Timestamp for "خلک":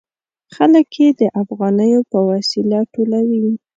0.55-0.87